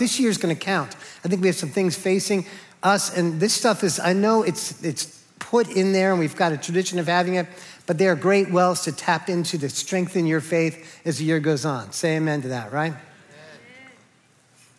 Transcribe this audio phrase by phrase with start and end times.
[0.00, 0.96] this year is going to count.
[1.24, 2.46] I think we have some things facing
[2.82, 6.50] us, and this stuff is, I know it's, it's put in there, and we've got
[6.50, 7.46] a tradition of having it,
[7.86, 11.38] but they are great wells to tap into to strengthen your faith as the year
[11.38, 11.92] goes on.
[11.92, 12.92] Say amen to that, right?
[12.92, 13.00] Amen.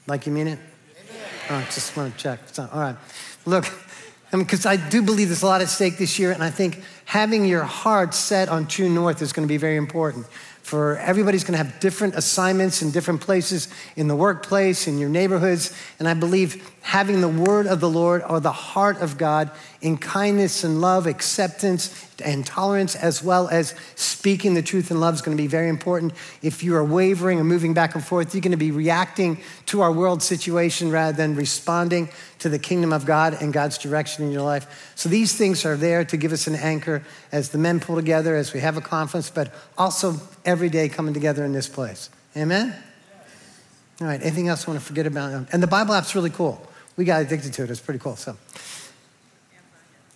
[0.07, 0.59] Like you mean it?
[1.49, 2.39] Oh, just want to check.
[2.57, 2.95] All right.
[3.45, 3.65] Look,
[4.31, 6.49] because I, mean, I do believe there's a lot at stake this year, and I
[6.49, 10.25] think having your heart set on true north is going to be very important
[10.61, 15.09] for everybody's going to have different assignments in different places in the workplace, in your
[15.09, 15.75] neighborhoods.
[15.99, 19.51] And I believe having the word of the Lord or the heart of God
[19.81, 25.15] in kindness and love, acceptance and tolerance, as well as speaking the truth in love
[25.15, 26.13] is going to be very important.
[26.43, 29.81] If you are wavering or moving back and forth, you're going to be reacting to
[29.81, 32.09] our world situation rather than responding
[32.39, 34.93] to the kingdom of God and God's direction in your life.
[34.95, 37.01] So these things are there to give us an anchor
[37.31, 41.13] as the men pull together, as we have a conference, but also every day coming
[41.13, 42.11] together in this place.
[42.37, 42.75] Amen?
[43.99, 45.47] All right, anything else I want to forget about?
[45.51, 46.67] And the Bible app's really cool.
[46.97, 47.69] We got addicted to it.
[47.69, 48.15] It's pretty cool.
[48.15, 48.35] So,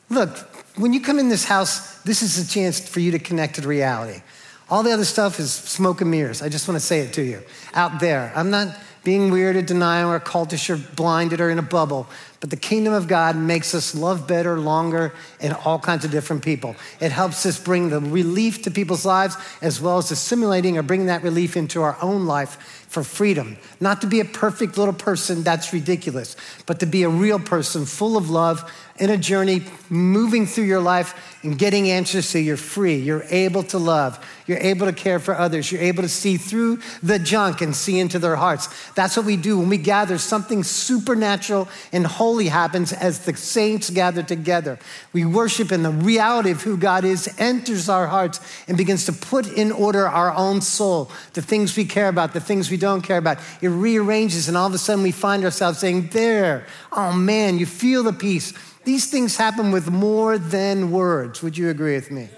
[0.09, 0.37] look,
[0.77, 3.67] when you come in this house, this is a chance for you to connect to
[3.67, 4.21] reality.
[4.69, 6.41] All the other stuff is smoke and mirrors.
[6.41, 8.31] I just want to say it to you out there.
[8.35, 12.07] I'm not being weird or denying or cultish or blinded or in a bubble,
[12.39, 16.43] but the kingdom of God makes us love better, longer, and all kinds of different
[16.43, 16.75] people.
[16.99, 21.07] It helps us bring the relief to people's lives as well as assimilating or bringing
[21.07, 23.57] that relief into our own life for freedom.
[23.81, 27.85] Not to be a perfect little person, that's ridiculous, but to be a real person
[27.85, 32.55] full of love in a journey, moving through your life and getting answers so you're
[32.55, 32.95] free.
[32.95, 34.25] You're able to love.
[34.47, 35.69] You're able to care for others.
[35.69, 38.69] You're able to see through the junk and see into their hearts.
[38.93, 40.17] That's what we do when we gather.
[40.17, 44.79] Something supernatural and holy happens as the saints gather together.
[45.11, 49.13] We worship, and the reality of who God is enters our hearts and begins to
[49.13, 52.84] put in order our own soul, the things we care about, the things we don't
[53.03, 53.39] care about.
[53.61, 57.65] It rearranges, and all of a sudden we find ourselves saying, There, oh man, you
[57.65, 58.53] feel the peace
[58.85, 61.41] these things happen with more than words.
[61.41, 62.29] Would you agree with me?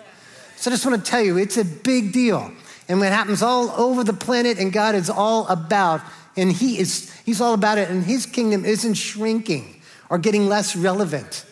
[0.56, 2.52] So I just want to tell you, it's a big deal.
[2.88, 6.02] And it happens all over the planet, and God is all about,
[6.38, 10.76] and He is, He's all about it, and His kingdom isn't shrinking or getting less
[10.76, 11.46] relevant.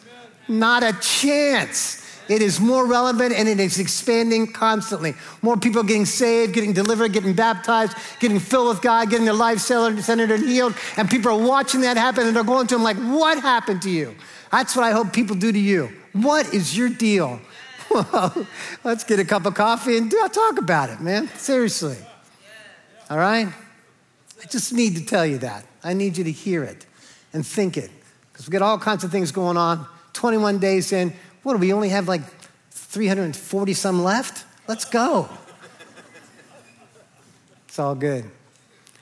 [0.47, 2.01] Not a chance.
[2.27, 5.13] It is more relevant and it is expanding constantly.
[5.41, 9.59] More people getting saved, getting delivered, getting baptized, getting filled with God, getting their life
[9.59, 10.75] centered and healed.
[10.97, 13.89] And people are watching that happen and they're going to them like, What happened to
[13.89, 14.15] you?
[14.51, 15.91] That's what I hope people do to you.
[16.13, 17.39] What is your deal?
[17.87, 18.47] Well,
[18.83, 21.29] let's get a cup of coffee and talk about it, man.
[21.37, 21.95] Seriously.
[23.09, 23.47] All right?
[23.47, 25.65] I just need to tell you that.
[25.83, 26.85] I need you to hear it
[27.31, 27.91] and think it.
[28.31, 29.87] Because we got all kinds of things going on.
[30.13, 31.13] 21 days in.
[31.45, 32.23] What do we only have like
[32.72, 34.45] 340 some left?
[34.67, 35.29] Let's go.
[37.67, 38.25] It's all good.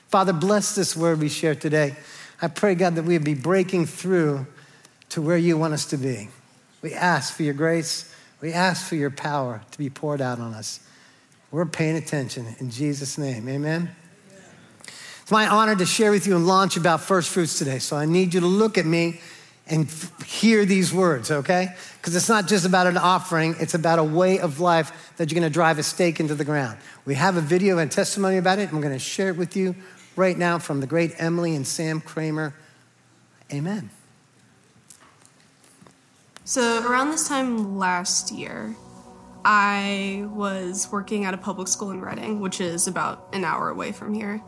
[0.08, 1.96] Father, bless this word we share today.
[2.42, 4.46] I pray, God, that we'd be breaking through
[5.08, 6.28] to where you want us to be.
[6.82, 8.14] We ask for your grace.
[8.42, 10.80] We ask for your power to be poured out on us.
[11.50, 13.48] We're paying attention in Jesus' name.
[13.48, 13.90] Amen.
[15.22, 17.78] It's my honor to share with you and launch about first fruits today.
[17.78, 19.22] So I need you to look at me
[19.66, 19.90] and
[20.24, 21.68] hear these words, okay?
[21.96, 25.40] Because it's not just about an offering, it's about a way of life that you're
[25.40, 26.78] gonna drive a stake into the ground.
[27.04, 28.70] We have a video and testimony about it.
[28.72, 29.74] I'm gonna share it with you
[30.16, 32.54] right now from the great Emily and Sam Kramer.
[33.52, 33.90] Amen.
[36.44, 38.74] So, around this time last year,
[39.46, 43.92] I was working at a public school in Reading, which is about an hour away
[43.92, 44.42] from here.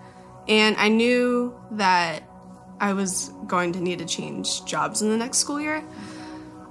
[0.49, 2.22] And I knew that
[2.81, 5.84] I was going to need to change jobs in the next school year,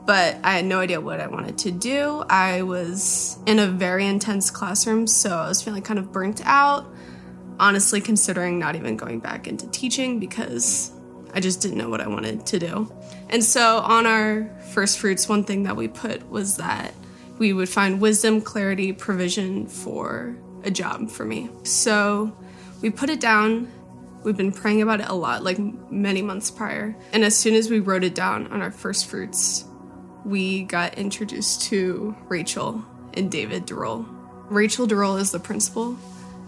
[0.05, 2.23] but I had no idea what I wanted to do.
[2.29, 6.85] I was in a very intense classroom, so I was feeling kind of burnt out.
[7.59, 10.91] Honestly, considering not even going back into teaching because
[11.33, 12.91] I just didn't know what I wanted to do.
[13.29, 16.93] And so on our first fruits, one thing that we put was that
[17.37, 21.49] we would find wisdom, clarity, provision for a job for me.
[21.63, 22.35] So
[22.81, 23.71] we put it down.
[24.25, 26.95] We've been praying about it a lot, like many months prior.
[27.13, 29.65] And as soon as we wrote it down on our first fruits,
[30.25, 32.83] we got introduced to Rachel
[33.13, 34.05] and David Durrell.
[34.49, 35.95] Rachel Durrell is the principal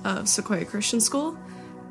[0.03, 1.37] of Sequoia Christian School.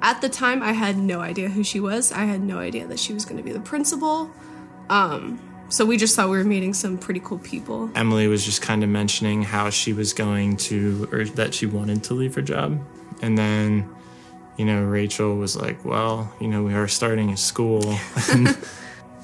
[0.02, 2.12] At the time, I had no idea who she was.
[2.12, 4.30] I had no idea that she was going to be the principal.
[4.90, 7.90] Um, so we just thought we were meeting some pretty cool people.
[7.94, 12.04] Emily was just kind of mentioning how she was going to, or that she wanted
[12.04, 12.80] to leave her job.
[13.22, 13.88] And then,
[14.56, 17.82] you know, Rachel was like, well, you know, we are starting a school.
[18.32, 18.56] and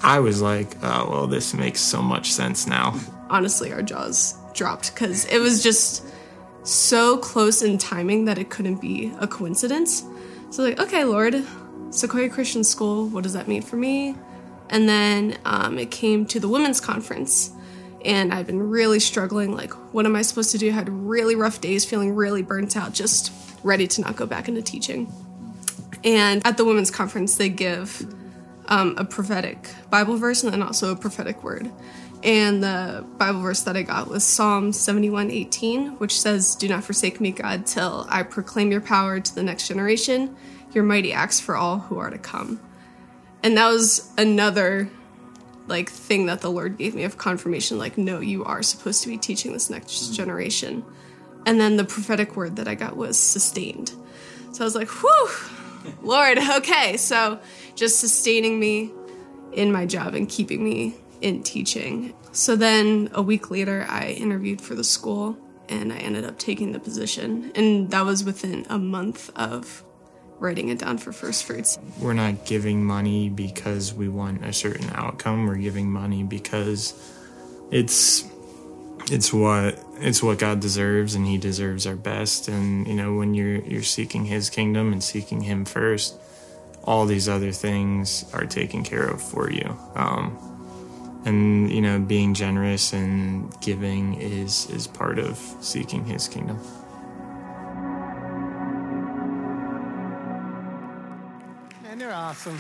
[0.02, 2.98] I was like, oh, well, this makes so much sense now.
[3.30, 6.04] Honestly, our jaws dropped because it was just
[6.64, 10.04] so close in timing that it couldn't be a coincidence.
[10.50, 11.42] So, like, okay, Lord,
[11.90, 14.14] Sequoia Christian School, what does that mean for me?
[14.68, 17.52] And then um, it came to the women's conference.
[18.04, 19.54] And I've been really struggling.
[19.54, 20.68] Like, what am I supposed to do?
[20.68, 23.32] I had really rough days, feeling really burnt out, just
[23.62, 25.12] ready to not go back into teaching.
[26.04, 28.12] And at the women's conference, they give
[28.66, 31.70] um, a prophetic Bible verse and then also a prophetic word.
[32.22, 36.84] And the Bible verse that I got was Psalm 71 18, which says, Do not
[36.84, 40.36] forsake me, God, till I proclaim your power to the next generation,
[40.72, 42.60] your mighty acts for all who are to come.
[43.42, 44.88] And that was another
[45.66, 49.08] like thing that the Lord gave me of confirmation, like, no, you are supposed to
[49.08, 50.84] be teaching this next generation.
[51.44, 53.92] And then the prophetic word that I got was sustained.
[54.52, 55.28] So I was like, whew,
[56.02, 56.96] Lord, okay.
[56.96, 57.40] So
[57.74, 58.92] just sustaining me
[59.52, 62.14] in my job and keeping me in teaching.
[62.32, 65.36] So then a week later, I interviewed for the school
[65.68, 67.52] and I ended up taking the position.
[67.54, 69.84] And that was within a month of
[70.38, 71.78] writing it down for first fruits.
[72.00, 75.46] We're not giving money because we want a certain outcome.
[75.46, 76.94] We're giving money because
[77.70, 78.24] it's
[79.12, 82.48] it's what it's what God deserves and he deserves our best.
[82.48, 86.18] And you know when you're you're seeking his kingdom and seeking him first
[86.84, 89.76] all these other things are taken care of for you.
[89.94, 96.58] Um, and you know being generous and giving is is part of seeking his kingdom.
[101.84, 102.58] And they're awesome.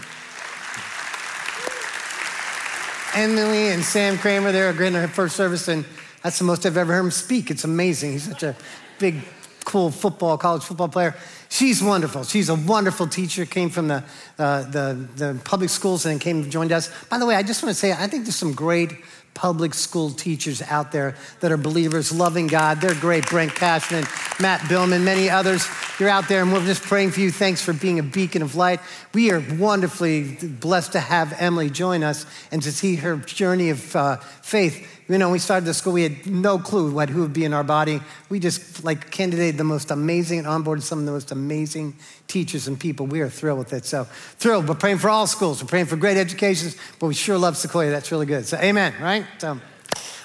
[3.14, 5.84] Emily and Sam Kramer, they're a great in our first service, and
[6.22, 7.50] that's the most I've ever heard him speak.
[7.50, 8.12] It's amazing.
[8.12, 8.56] He's such a
[8.98, 9.16] big,
[9.64, 11.14] cool football, college football player.
[11.48, 12.24] She's wonderful.
[12.24, 14.04] She's a wonderful teacher, came from the,
[14.38, 16.90] uh, the, the public schools and came and joined us.
[17.10, 18.92] By the way, I just want to say, I think there's some great
[19.34, 22.80] public school teachers out there that are believers, loving God.
[22.80, 23.28] They're great.
[23.28, 24.04] Brent Cashman,
[24.40, 25.66] Matt Billman, many others.
[25.98, 27.30] You're out there, and we're just praying for you.
[27.30, 28.80] Thanks for being a beacon of light.
[29.14, 33.96] We are wonderfully blessed to have Emily join us and to see her journey of
[33.96, 34.86] uh, faith.
[35.08, 37.52] You know, we started the school, we had no clue what who would be in
[37.52, 38.00] our body.
[38.28, 41.94] We just like candidated the most amazing and onboarded some of the most amazing
[42.28, 43.06] teachers and people.
[43.06, 43.84] We are thrilled with it.
[43.84, 44.68] So thrilled.
[44.68, 45.62] We're praying for all schools.
[45.62, 47.90] We're praying for great educations, but we sure love Sequoia.
[47.90, 48.46] That's really good.
[48.46, 49.26] So amen, right?
[49.38, 49.58] So, all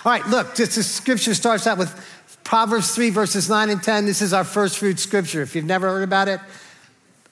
[0.06, 1.94] right, look, this, this scripture starts out with
[2.44, 4.06] Proverbs 3, verses 9 and 10.
[4.06, 5.42] This is our first fruit scripture.
[5.42, 6.40] If you've never heard about it,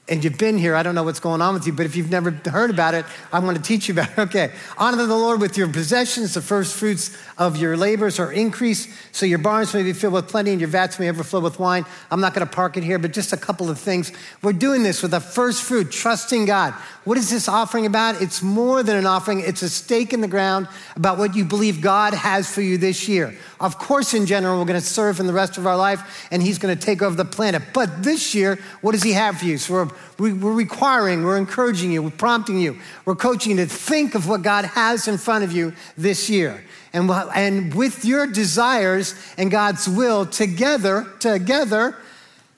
[0.08, 2.12] and you've been here, I don't know what's going on with you, but if you've
[2.12, 4.16] never heard about it, I want to teach you about it.
[4.26, 4.52] Okay.
[4.78, 9.26] Honor the Lord with your possessions, the first fruits of your labors are increased, so
[9.26, 11.86] your barns may be filled with plenty and your vats may overflow with wine.
[12.12, 14.12] I'm not going to park it here, but just a couple of things.
[14.42, 16.74] We're doing this with the first fruit, trusting God.
[17.06, 18.22] What is this offering about?
[18.22, 21.80] It's more than an offering, it's a stake in the ground about what you believe
[21.80, 23.38] God has for you this year.
[23.60, 26.42] Of course, in general, we're going to serve in the rest of our life, and
[26.42, 27.62] He's going to take over the planet.
[27.74, 29.58] But this year, what does He have for you?
[29.60, 34.16] So we're we're requiring, we're encouraging you, we're prompting you, we're coaching you to think
[34.16, 36.64] of what God has in front of you this year.
[36.94, 41.98] And, and with your desires and God's will together, together,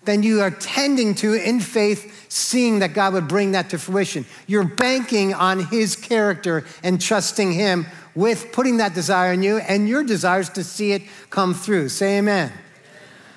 [0.08, 4.26] then you are tending to, in faith, seeing that God would bring that to fruition.
[4.48, 9.88] You're banking on His character and trusting Him with putting that desire in you and
[9.88, 11.90] your desires to see it come through.
[11.90, 12.52] Say amen.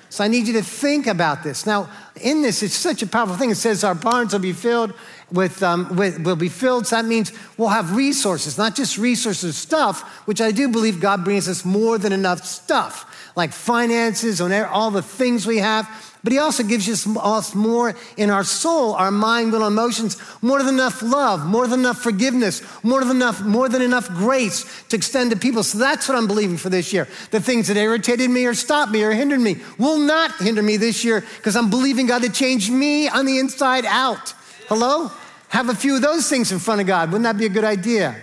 [0.09, 1.65] So I need you to think about this.
[1.65, 1.89] Now,
[2.19, 3.49] in this, it's such a powerful thing.
[3.49, 4.93] It says our barns will be filled
[5.31, 6.87] with, um, with will be filled.
[6.87, 11.23] So that means we'll have resources, not just resources, stuff, which I do believe God
[11.23, 15.87] brings us more than enough stuff, like finances and all the things we have.
[16.23, 20.75] But he also gives us more in our soul, our mind, will, emotions, more than
[20.75, 25.31] enough love, more than enough forgiveness, more than enough, more than enough grace to extend
[25.31, 25.63] to people.
[25.63, 27.07] So that's what I'm believing for this year.
[27.31, 30.77] The things that irritated me or stopped me or hindered me will not hinder me
[30.77, 34.35] this year because I'm believing God to change me on the inside out.
[34.67, 35.11] Hello?
[35.49, 37.11] Have a few of those things in front of God.
[37.11, 38.15] Wouldn't that be a good idea?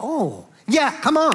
[0.00, 1.34] Oh, yeah, come on.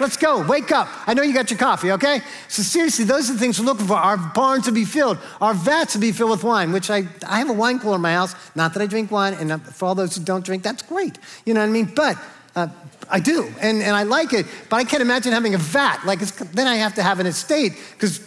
[0.00, 0.46] Let's go.
[0.46, 0.88] Wake up.
[1.06, 2.20] I know you got your coffee, okay?
[2.48, 3.94] So, seriously, those are the things we're looking for.
[3.94, 7.38] Our barns to be filled, our vats to be filled with wine, which I, I
[7.38, 8.34] have a wine cooler in my house.
[8.54, 11.18] Not that I drink wine, and for all those who don't drink, that's great.
[11.44, 11.92] You know what I mean?
[11.94, 12.16] But
[12.56, 12.68] uh,
[13.10, 16.04] I do, and, and I like it, but I can't imagine having a vat.
[16.04, 18.18] Like, then I have to have an estate, because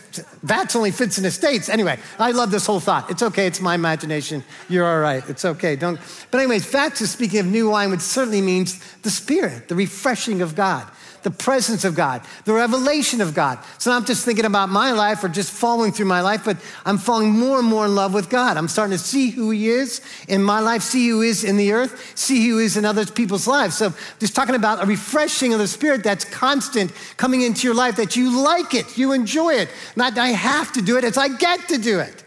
[0.43, 1.69] vats only fits in estates.
[1.69, 3.09] Anyway, I love this whole thought.
[3.09, 4.43] It's okay, it's my imagination.
[4.69, 5.75] You're all right, it's okay.
[5.75, 5.99] Don't.
[6.31, 10.41] But anyways, vats is speaking of new wine, which certainly means the Spirit, the refreshing
[10.41, 10.87] of God
[11.25, 13.57] the presence of God, the revelation of God.
[13.79, 16.55] So I'm just thinking about my life or just following through my life, but
[16.85, 18.57] I'm falling more and more in love with God.
[18.57, 21.57] I'm starting to see who He is in my life, see who He is in
[21.57, 23.75] the earth, see who He is in other people's lives.
[23.75, 27.95] So just talking about a refreshing of the Spirit that's constant coming into your life,
[27.95, 29.69] that you like it, you enjoy it.
[29.95, 32.23] Not I have to do it, it's I get to do it.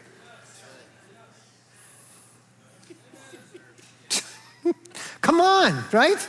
[5.20, 6.28] Come on, right?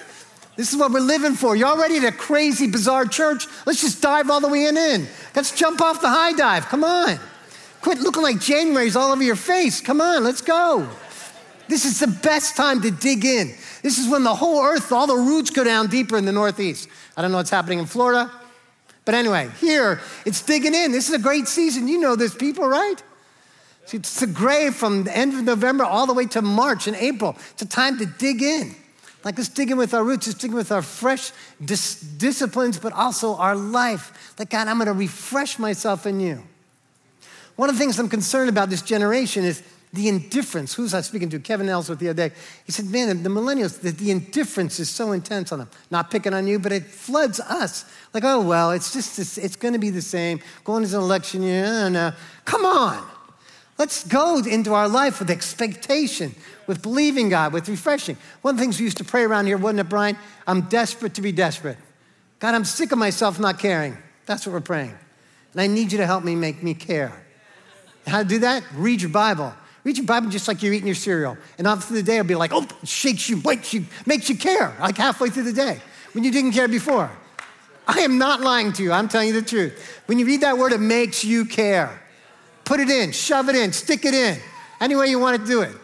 [0.59, 1.55] This is what we're living for.
[1.55, 3.47] You're already at a crazy, bizarre church.
[3.65, 4.75] Let's just dive all the way in.
[4.75, 5.07] in.
[5.33, 6.65] Let's jump off the high dive.
[6.65, 7.17] Come on.
[7.79, 9.79] Quit looking like January's all over your face.
[9.79, 10.85] Come on, let's go.
[11.69, 13.55] This is the best time to dig in.
[13.83, 16.89] This is when the whole earth, all the roots go down deeper in the Northeast.
[17.15, 18.29] I don't know what's happening in Florida.
[19.05, 20.91] But anyway, here, it's digging in.
[20.91, 21.87] This is a great season.
[21.87, 23.01] You know this, people, right?
[23.93, 27.37] It's the grave from the end of November all the way to March and April.
[27.51, 28.75] It's a time to dig in.
[29.23, 31.31] Like dig with our roots, dig with our fresh
[31.63, 34.33] dis- disciplines, but also our life.
[34.39, 36.43] Like, God, I'm going to refresh myself in you.
[37.57, 39.61] One of the things I'm concerned about this generation is
[39.91, 40.73] the indifference.
[40.73, 41.39] Who's I speaking to?
[41.39, 42.35] Kevin Ellsworth the other day.
[42.65, 45.69] He said, Man, the millennials, the, the indifference is so intense on them.
[45.91, 47.83] Not picking on you, but it floods us.
[48.13, 50.39] Like, oh, well, it's just, it's going to be the same.
[50.63, 52.15] Going into an election year, I don't.
[52.45, 53.05] Come on.
[53.79, 56.35] Let's go into our life with expectation,
[56.67, 58.17] with believing God, with refreshing.
[58.41, 60.17] One of the things we used to pray around here, wasn't it, Brian?
[60.45, 61.77] I'm desperate to be desperate.
[62.39, 63.97] God, I'm sick of myself not caring.
[64.25, 64.93] That's what we're praying.
[65.53, 67.13] And I need you to help me make me care.
[68.05, 68.63] How to do that?
[68.75, 69.53] Read your Bible.
[69.85, 71.37] Read your Bible just like you're eating your cereal.
[71.57, 74.37] And after the day, it'll be like, oh, it shakes you, wakes you, makes you
[74.37, 75.79] care, like halfway through the day
[76.11, 77.09] when you didn't care before.
[77.87, 78.91] I am not lying to you.
[78.91, 80.01] I'm telling you the truth.
[80.05, 81.98] When you read that word, it makes you care.
[82.69, 84.37] Put it in, shove it in, stick it in,
[84.79, 85.75] any way you want to do it.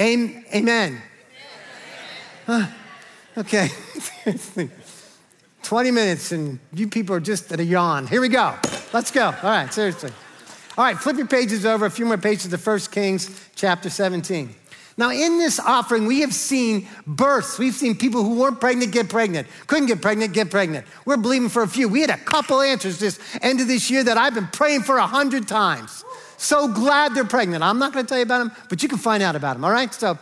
[0.00, 1.02] Amen.
[2.46, 2.66] Huh.
[3.36, 3.68] Okay.
[5.62, 8.06] 20 minutes and you people are just at a yawn.
[8.06, 8.54] Here we go.
[8.94, 9.26] Let's go.
[9.26, 10.12] All right, seriously.
[10.78, 14.54] All right, flip your pages over, a few more pages to 1 Kings chapter 17.
[14.98, 17.58] Now, in this offering, we have seen births.
[17.58, 20.86] We've seen people who weren't pregnant get pregnant, couldn't get pregnant, get pregnant.
[21.04, 21.86] We're believing for a few.
[21.86, 24.96] We had a couple answers this end of this year that I've been praying for
[24.96, 26.02] a hundred times.
[26.38, 27.62] So glad they're pregnant.
[27.62, 29.64] I'm not going to tell you about them, but you can find out about them,
[29.64, 29.92] all right?
[29.92, 30.18] So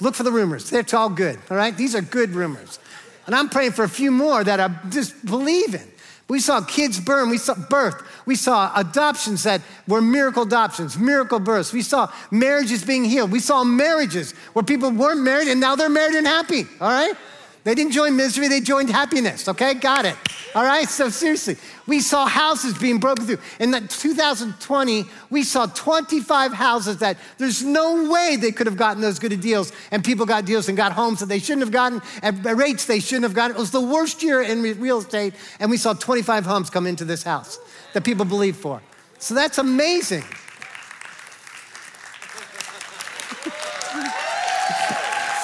[0.00, 0.70] look for the rumors.
[0.70, 1.76] They're all good, all right?
[1.76, 2.78] These are good rumors.
[3.26, 5.91] And I'm praying for a few more that I'm just believe in.
[6.32, 11.38] We saw kids burn, we saw birth, we saw adoptions that were miracle adoptions, miracle
[11.38, 11.74] births.
[11.74, 13.30] We saw marriages being healed.
[13.30, 17.14] We saw marriages where people weren't married and now they're married and happy, all right?
[17.64, 19.74] They didn't join misery, they joined happiness, okay?
[19.74, 20.16] Got it.
[20.54, 20.88] All right?
[20.88, 23.38] So, seriously, we saw houses being broken through.
[23.60, 29.20] In 2020, we saw 25 houses that there's no way they could have gotten those
[29.20, 32.34] good deals, and people got deals and got homes that they shouldn't have gotten at
[32.56, 33.56] rates they shouldn't have gotten.
[33.56, 37.04] It was the worst year in real estate, and we saw 25 homes come into
[37.04, 37.60] this house
[37.92, 38.82] that people believed for.
[39.18, 40.24] So, that's amazing.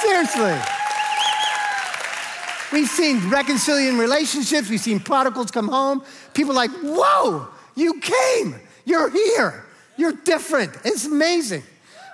[0.02, 0.77] Seriously.
[2.72, 4.68] We've seen reconciliating relationships.
[4.68, 6.02] We've seen prodigals come home.
[6.34, 8.56] People like, whoa, you came.
[8.84, 9.64] You're here.
[9.96, 10.72] You're different.
[10.84, 11.62] It's amazing.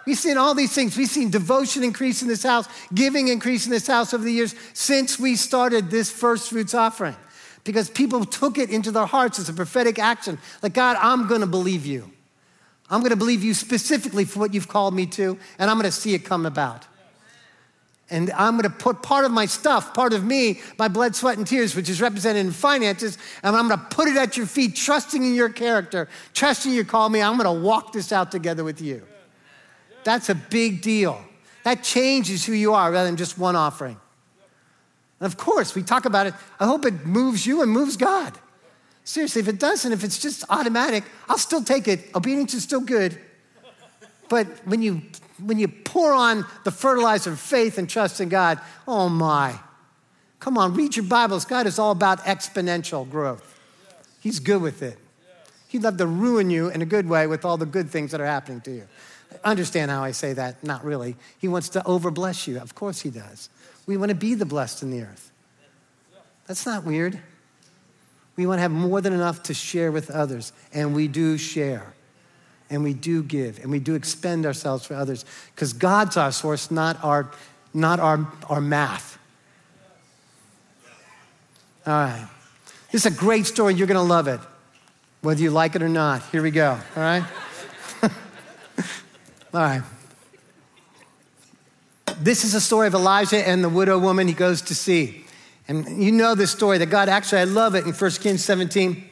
[0.07, 0.97] We've seen all these things.
[0.97, 4.55] We've seen devotion increase in this house, giving increase in this house over the years
[4.75, 7.17] since we started this first fruits offering.
[7.65, 10.39] Because people took it into their hearts as a prophetic action.
[10.63, 12.11] Like, God, I'm going to believe you.
[12.91, 15.91] I'm going to believe you specifically for what you've called me to, and I'm going
[15.91, 16.87] to see it come about.
[18.11, 21.39] And I'm going to put part of my stuff, part of me, my blood, sweat,
[21.39, 24.47] and tears, which is represented in finances, and I'm going to put it at your
[24.47, 27.23] feet, trusting in your character, trusting you call me.
[27.23, 29.07] I'm going to walk this out together with you.
[30.05, 31.25] That's a big deal.
[31.63, 33.99] That changes who you are rather than just one offering.
[35.19, 36.35] And of course, we talk about it.
[36.61, 38.39] I hope it moves you and moves God.
[39.05, 42.15] Seriously, if it doesn't, if it's just automatic, I'll still take it.
[42.15, 43.19] Obedience is still good.
[44.29, 45.03] But when you
[45.43, 49.59] when you pour on the fertilizer of faith and trust in God, oh my.
[50.41, 51.45] Come on, read your Bibles.
[51.45, 53.59] God is all about exponential growth.
[54.21, 54.99] He's good with it.
[55.69, 58.21] He'd love to ruin you in a good way with all the good things that
[58.21, 58.87] are happening to you.
[59.43, 60.63] Understand how I say that?
[60.63, 61.17] Not really.
[61.39, 62.61] He wants to overbless you.
[62.61, 63.49] Of course, He does.
[63.87, 65.33] We want to be the blessed in the earth.
[66.47, 67.19] That's not weird.
[68.37, 71.95] We want to have more than enough to share with others, and we do share
[72.71, 76.71] and we do give and we do expend ourselves for others because God's our source,
[76.71, 77.31] not our,
[77.73, 79.19] not our, our math.
[81.87, 82.29] All right.
[82.91, 83.75] This is a great story.
[83.75, 84.41] You're going to love it,
[85.21, 86.23] whether you like it or not.
[86.31, 86.79] Here we go.
[86.97, 87.25] All right?
[88.03, 88.11] All
[89.61, 89.83] right.
[92.21, 95.25] This is a story of Elijah and the widow woman he goes to see.
[95.67, 99.05] And you know this story that God actually, I love it in 1 Kings 17.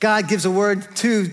[0.00, 1.32] God gives a word to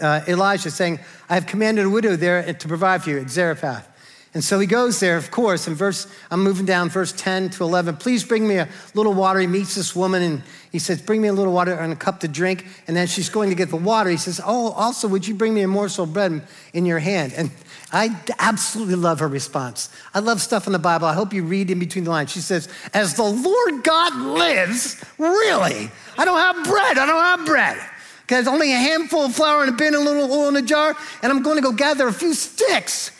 [0.00, 3.88] uh, Elijah saying, I have commanded a widow there to provide for you at Zarephath.
[4.34, 7.64] And so he goes there, of course, in verse, I'm moving down verse 10 to
[7.64, 7.96] 11.
[7.96, 9.40] Please bring me a little water.
[9.40, 12.20] He meets this woman and he says, Bring me a little water and a cup
[12.20, 12.64] to drink.
[12.86, 14.08] And then she's going to get the water.
[14.08, 17.34] He says, Oh, also, would you bring me a morsel of bread in your hand?
[17.36, 17.50] And
[17.92, 19.90] I absolutely love her response.
[20.14, 21.06] I love stuff in the Bible.
[21.06, 22.32] I hope you read in between the lines.
[22.32, 25.90] She says, As the Lord God lives, really?
[26.16, 26.96] I don't have bread.
[26.96, 27.78] I don't have bread.
[28.32, 30.96] Because only a handful of flour in a bin, a little oil in a jar,
[31.22, 33.10] and I'm going to go gather a few sticks.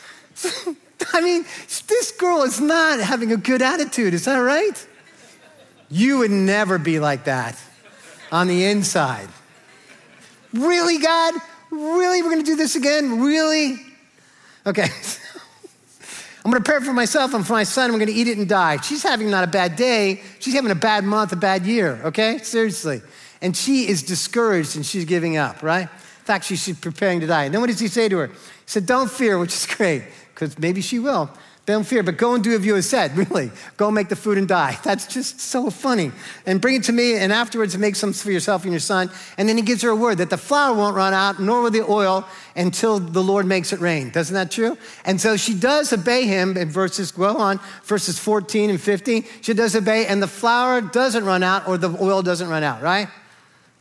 [1.13, 1.45] I mean,
[1.87, 4.15] this girl is not having a good attitude.
[4.15, 4.87] Is that right?
[5.91, 7.61] You would never be like that
[8.31, 9.27] on the inside.
[10.51, 11.35] Really, God?
[11.69, 12.23] Really?
[12.23, 13.21] We're going to do this again?
[13.21, 13.75] Really?
[14.65, 14.87] Okay.
[16.43, 17.91] I'm going to prepare for myself and for my son.
[17.91, 18.81] I'm going to eat it and die.
[18.81, 20.23] She's having not a bad day.
[20.39, 22.39] She's having a bad month, a bad year, okay?
[22.39, 23.03] Seriously.
[23.43, 25.83] And she is discouraged and she's giving up, right?
[25.83, 27.43] In fact, she's preparing to die.
[27.43, 28.27] And then what does he say to her?
[28.27, 28.33] He
[28.65, 31.29] said, Don't fear, which is great, because maybe she will.
[31.65, 33.51] Don't fear, but go and do as you have said, really.
[33.75, 34.77] Go make the food and die.
[34.83, 36.13] That's just so funny.
[36.45, 39.09] And bring it to me, and afterwards make some for yourself and your son.
[39.37, 41.71] And then he gives her a word that the flour won't run out, nor will
[41.71, 44.09] the oil, until the Lord makes it rain.
[44.09, 44.77] Doesn't that true?
[45.03, 49.25] And so she does obey him in verses, go on, verses 14 and 15.
[49.41, 52.81] She does obey, and the flour doesn't run out, or the oil doesn't run out,
[52.81, 53.09] right?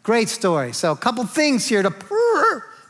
[0.03, 0.73] Great story.
[0.73, 1.91] So, a couple things here to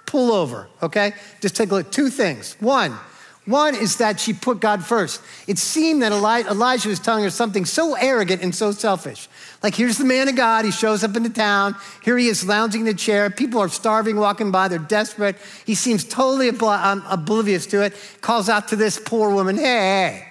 [0.06, 1.12] pull over, okay?
[1.40, 1.92] Just take a look.
[1.92, 2.56] Two things.
[2.60, 2.96] One,
[3.44, 5.20] one is that she put God first.
[5.48, 9.28] It seemed that Elijah was telling her something so arrogant and so selfish.
[9.62, 10.64] Like, here's the man of God.
[10.64, 11.74] He shows up in the town.
[12.04, 13.28] Here he is lounging in a chair.
[13.30, 14.68] People are starving, walking by.
[14.68, 15.36] They're desperate.
[15.66, 17.94] He seems totally um, oblivious to it.
[18.20, 20.28] Calls out to this poor woman, hey,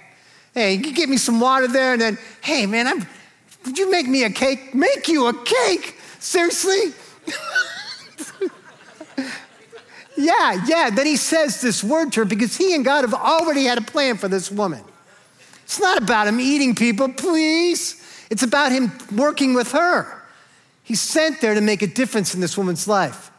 [0.54, 1.94] hey, you can get me some water there.
[1.94, 3.06] And then, hey, man, I'm,
[3.66, 4.74] would you make me a cake?
[4.74, 5.98] Make you a cake?
[6.22, 6.94] Seriously?
[10.18, 10.90] Yeah, yeah.
[10.92, 13.82] Then he says this word to her because he and God have already had a
[13.82, 14.84] plan for this woman.
[15.63, 17.98] It's not about him eating people, please.
[18.30, 20.22] It's about him working with her.
[20.84, 23.32] He's sent there to make a difference in this woman's life.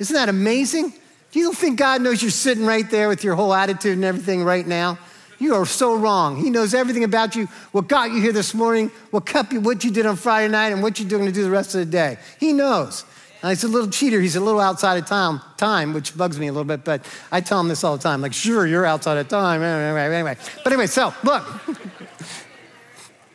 [0.00, 0.92] Isn't that amazing?
[1.30, 4.42] Do you think God knows you're sitting right there with your whole attitude and everything
[4.42, 4.98] right now?
[5.38, 6.36] You are so wrong.
[6.36, 9.84] He knows everything about you, what got you here this morning, what kept you, what
[9.84, 11.86] you did on Friday night, and what you're doing to do the rest of the
[11.86, 12.18] day.
[12.40, 13.04] He knows.
[13.42, 14.20] Now, he's a little cheater.
[14.20, 17.40] He's a little outside of time, time, which bugs me a little bit, but I
[17.40, 18.22] tell him this all the time.
[18.22, 19.62] Like, sure, you're outside of time.
[19.62, 20.36] Anyway, anyway.
[20.64, 21.44] But anyway, so look.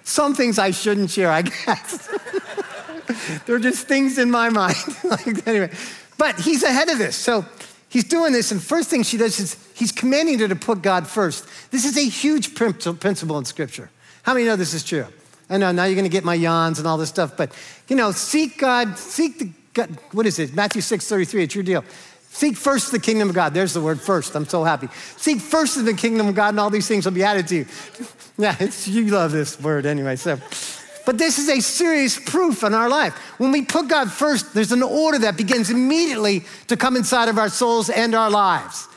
[0.03, 2.09] Some things I shouldn't share, I guess.
[3.45, 4.75] They're just things in my mind.
[5.03, 5.71] like, anyway,
[6.17, 7.15] but he's ahead of this.
[7.15, 7.45] So
[7.91, 11.07] he's doing this, and first thing she does is he's commanding her to put God
[11.07, 11.45] first.
[11.69, 13.91] This is a huge principle in Scripture.
[14.23, 15.05] How many know this is true?
[15.49, 17.55] I know now you're going to get my yawns and all this stuff, but
[17.87, 20.53] you know, seek God, seek the God, what is it?
[20.53, 21.83] Matthew 6 33, it's your deal.
[22.29, 23.53] Seek first the kingdom of God.
[23.53, 24.35] There's the word first.
[24.35, 24.87] I'm so happy.
[25.17, 27.65] Seek first the kingdom of God, and all these things will be added to you.
[28.37, 30.15] Yeah, you love this word anyway.
[30.15, 30.39] So,
[31.05, 33.13] but this is a serious proof in our life.
[33.37, 37.37] When we put God first, there's an order that begins immediately to come inside of
[37.37, 38.87] our souls and our lives.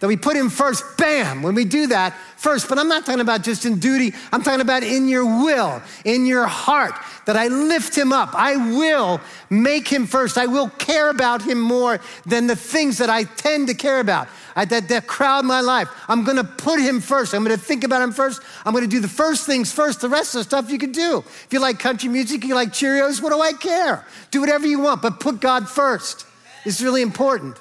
[0.00, 2.68] That we put Him first, bam, when we do that, first.
[2.68, 6.24] But I'm not talking about just in duty, I'm talking about in your will, in
[6.24, 6.92] your heart,
[7.26, 8.30] that I lift him up.
[8.34, 10.38] I will make him first.
[10.38, 14.28] I will care about him more than the things that I tend to care about.
[14.56, 15.88] I, that, that crowd my life.
[16.08, 17.34] I'm gonna put him first.
[17.34, 18.40] I'm gonna think about him first.
[18.64, 20.00] I'm gonna do the first things first.
[20.00, 21.18] The rest of the stuff you can do.
[21.18, 24.06] If you like country music, you like Cheerios, what do I care?
[24.30, 26.24] Do whatever you want, but put God first.
[26.64, 27.56] It's really important.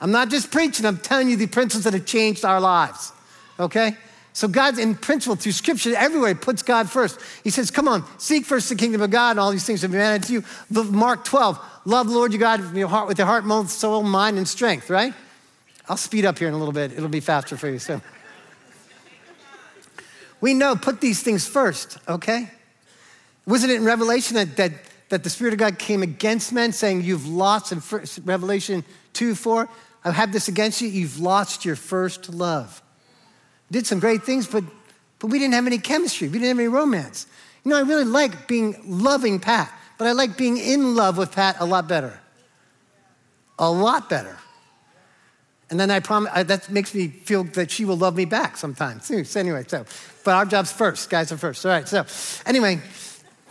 [0.00, 3.12] I'm not just preaching, I'm telling you the principles that have changed our lives
[3.58, 3.96] okay?
[4.32, 7.18] So God, in principle, through scripture, everywhere, puts God first.
[7.42, 9.90] He says, come on, seek first the kingdom of God, and all these things will
[9.90, 10.44] be added to you.
[10.70, 14.36] Mark 12, love the Lord your God with your heart, with your heart, soul, mind,
[14.36, 15.14] and strength, right?
[15.88, 16.92] I'll speed up here in a little bit.
[16.92, 17.78] It'll be faster for you.
[17.78, 18.02] So
[20.40, 22.50] we know, put these things first, okay?
[23.46, 24.72] Wasn't it in Revelation that, that,
[25.08, 27.80] that the Spirit of God came against men, saying, You've lost, in
[28.24, 29.68] Revelation 2 4,
[30.06, 32.82] I have this against you, you've lost your first love
[33.70, 34.64] did some great things, but,
[35.18, 36.28] but we didn't have any chemistry.
[36.28, 37.26] We didn't have any romance.
[37.64, 41.32] You know, I really like being loving Pat, but I like being in love with
[41.32, 42.18] Pat a lot better.
[43.58, 44.36] A lot better.
[45.68, 48.56] And then I promise, I, that makes me feel that she will love me back
[48.56, 49.06] sometimes.
[49.06, 49.84] So anyway, so,
[50.24, 51.10] but our job's first.
[51.10, 51.66] Guys are first.
[51.66, 52.06] All right, so
[52.46, 52.80] anyway,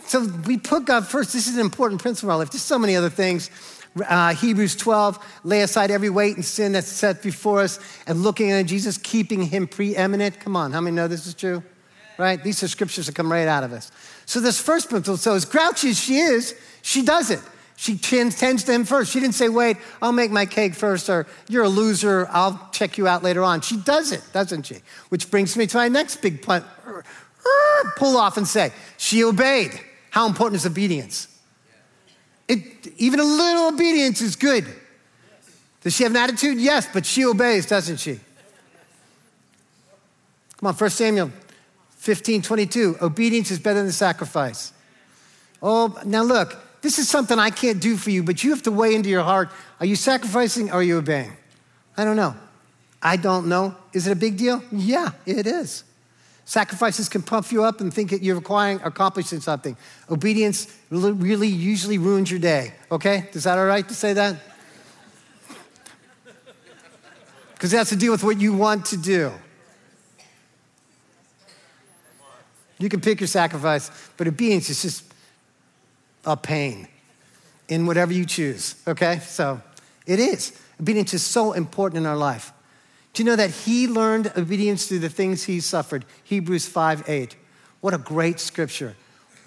[0.06, 1.34] so we put God first.
[1.34, 2.50] This is an important principle in our life.
[2.50, 3.50] There's so many other things.
[4.04, 8.50] Uh, Hebrews 12, lay aside every weight and sin that's set before us and looking
[8.50, 10.38] at Jesus, keeping him preeminent.
[10.40, 11.62] Come on, how many know this is true?
[12.18, 12.42] Right?
[12.42, 13.90] These are scriptures that come right out of us.
[14.24, 17.40] So, this first principle, so as grouchy as she is, she does it.
[17.76, 19.12] She tends to him first.
[19.12, 22.96] She didn't say, wait, I'll make my cake first, or you're a loser, I'll check
[22.96, 23.60] you out later on.
[23.60, 24.76] She does it, doesn't she?
[25.10, 26.64] Which brings me to my next big punt,
[27.96, 29.78] pull off and say, she obeyed.
[30.10, 31.28] How important is obedience?
[32.48, 34.66] It, even a little obedience is good.
[35.82, 36.58] Does she have an attitude?
[36.58, 38.18] Yes, but she obeys, doesn't she?
[40.58, 41.30] Come on, 1 Samuel
[41.96, 42.96] 15 22.
[43.02, 44.72] Obedience is better than sacrifice.
[45.62, 48.70] Oh, now look, this is something I can't do for you, but you have to
[48.70, 51.32] weigh into your heart are you sacrificing or are you obeying?
[51.96, 52.34] I don't know.
[53.02, 53.74] I don't know.
[53.92, 54.62] Is it a big deal?
[54.72, 55.84] Yeah, it is.
[56.48, 59.76] Sacrifices can puff you up and think that you're acquiring, accomplishing something.
[60.08, 62.72] Obedience really usually ruins your day.
[62.92, 63.28] Okay?
[63.32, 64.36] Is that all right to say that?
[67.54, 69.32] Because it has to deal with what you want to do.
[72.78, 75.04] You can pick your sacrifice, but obedience is just
[76.24, 76.86] a pain
[77.68, 79.20] in whatever you choose, okay?
[79.20, 79.60] So
[80.06, 80.52] it is.
[80.78, 82.52] Obedience is so important in our life.
[83.16, 86.04] Do you know that he learned obedience through the things he suffered?
[86.24, 87.34] Hebrews 5 8.
[87.80, 88.94] What a great scripture.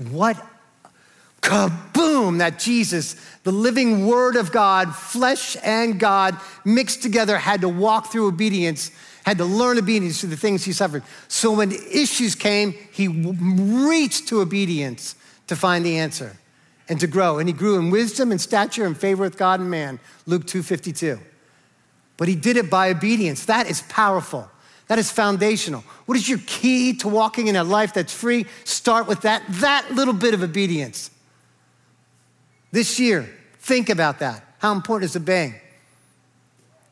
[0.10, 0.43] What
[1.41, 7.69] kaboom that Jesus, the living word of God, flesh and God mixed together, had to
[7.69, 8.89] walk through obedience,
[9.23, 11.03] had to learn obedience through the things he suffered.
[11.27, 15.13] So when issues came, he reached to obedience
[15.45, 16.36] to find the answer
[16.89, 17.38] and to grow.
[17.38, 19.99] And he grew in wisdom and stature and favor with God and man.
[20.25, 21.19] Luke 252
[22.19, 23.45] but he did it by obedience.
[23.45, 24.51] That is powerful.
[24.88, 25.86] That is foundational.
[26.05, 28.45] What is your key to walking in a life that's free?
[28.65, 31.12] Start with that, that little bit of obedience.
[32.73, 33.29] This year,
[33.60, 34.43] think about that.
[34.58, 35.55] How important is obeying?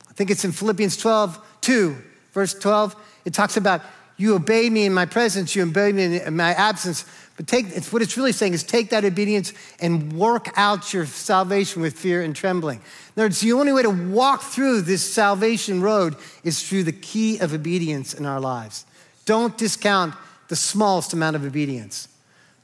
[0.10, 1.98] I think it's in Philippians 12, 2,
[2.32, 2.96] verse 12.
[3.26, 3.82] It talks about
[4.16, 7.04] you obey me in my presence, you obey me in my absence.
[7.38, 11.06] But take it's what it's really saying is take that obedience and work out your
[11.06, 12.80] salvation with fear and trembling.
[12.80, 16.92] In other words, the only way to walk through this salvation road is through the
[16.92, 18.86] key of obedience in our lives.
[19.26, 20.16] Don't discount
[20.48, 22.08] the smallest amount of obedience,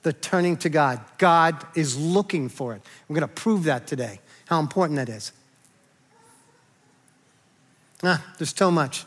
[0.02, 1.00] the turning to God.
[1.20, 2.82] God is looking for it.
[3.08, 5.32] We're going to prove that today, how important that is.
[8.02, 9.06] Ah, there's so much.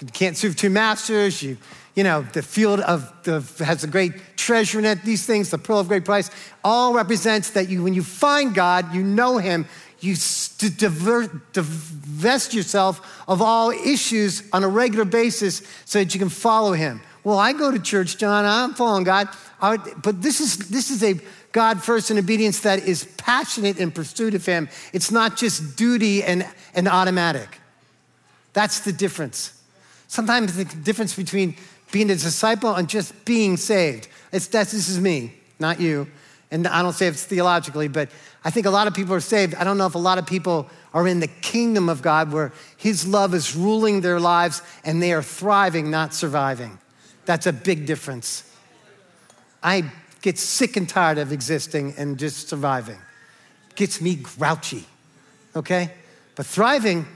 [0.00, 1.42] You can't serve two masters.
[1.42, 1.56] You
[1.96, 5.56] you know, the field of the, has a great treasure in it, these things, the
[5.58, 6.30] pearl of great price,
[6.62, 9.66] all represents that you, when you find God, you know Him,
[10.00, 10.14] you
[11.54, 17.00] divest yourself of all issues on a regular basis so that you can follow Him.
[17.24, 21.18] Well, I go to church, John, I'm following God, but this is, this is a
[21.52, 24.68] God first in obedience that is passionate in pursuit of Him.
[24.92, 27.58] It's not just duty and, and automatic.
[28.52, 29.55] That's the difference.
[30.08, 31.56] Sometimes the difference between
[31.90, 34.08] being a disciple and just being saved.
[34.32, 36.06] It's, that's, this is me, not you.
[36.50, 38.10] And I don't say it's theologically, but
[38.44, 39.54] I think a lot of people are saved.
[39.56, 42.52] I don't know if a lot of people are in the kingdom of God where
[42.76, 46.78] His love is ruling their lives and they are thriving, not surviving.
[47.24, 48.44] That's a big difference.
[49.62, 49.90] I
[50.22, 52.98] get sick and tired of existing and just surviving.
[53.74, 54.84] Gets me grouchy,
[55.54, 55.90] okay?
[56.36, 57.06] But thriving,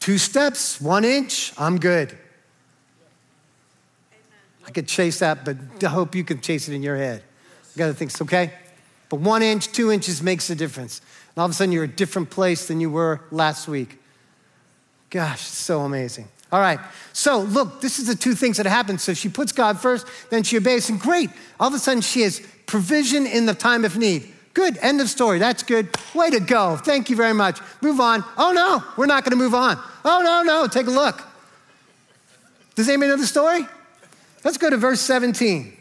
[0.00, 2.16] two steps, one inch, I'm good.
[4.66, 7.22] I could chase that, but I hope you can chase it in your head.
[7.74, 8.52] You gotta think, okay?
[9.08, 11.00] But one inch, two inches makes a difference.
[11.34, 13.98] And all of a sudden, you're a different place than you were last week.
[15.10, 16.28] Gosh, so amazing.
[16.50, 16.80] All right,
[17.12, 18.98] so look, this is the two things that happen.
[18.98, 21.30] So she puts God first, then she obeys, and great.
[21.60, 24.32] All of a sudden, she has provision in the time of need.
[24.58, 25.38] Good, end of story.
[25.38, 25.88] That's good.
[26.16, 26.76] Way to go.
[26.76, 27.60] Thank you very much.
[27.80, 28.24] Move on.
[28.36, 29.78] Oh no, we're not gonna move on.
[30.04, 31.22] Oh no, no, take a look.
[32.74, 33.64] Does anybody know the story?
[34.42, 35.72] Let's go to verse 17.